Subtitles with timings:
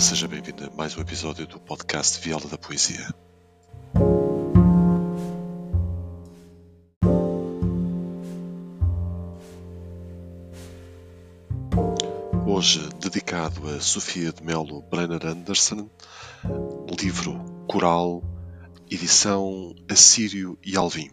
[0.00, 3.08] Seja bem-vindo a mais um episódio do podcast Viola da Poesia.
[12.46, 15.88] Hoje dedicado a Sofia de Melo Brenner Anderson,
[17.00, 18.22] livro Coral,
[18.90, 21.10] edição Assírio e Alvim.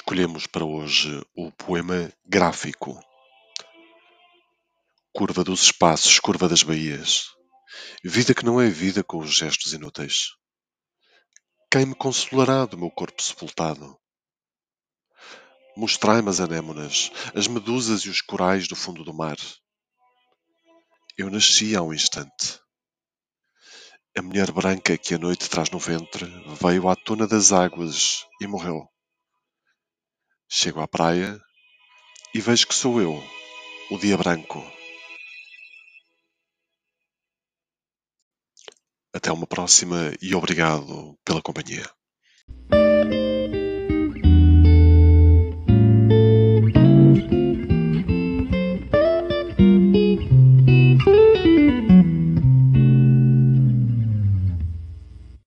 [0.00, 3.02] Escolhemos para hoje o poema Gráfico.
[5.12, 7.26] Curva dos espaços, curva das baías.
[8.04, 10.28] Vida que não é vida com os gestos inúteis.
[11.70, 13.98] Quem me consolará do meu corpo sepultado?
[15.76, 19.36] Mostrai-me as anémonas, as medusas e os corais do fundo do mar.
[21.18, 22.60] Eu nasci há um instante.
[24.16, 26.24] A mulher branca que a noite traz no ventre
[26.62, 28.88] veio à tona das águas e morreu.
[30.50, 31.38] Chego à praia
[32.34, 33.22] e vejo que sou eu,
[33.90, 34.58] o dia branco.
[39.12, 41.97] Até uma próxima e obrigado pela companhia.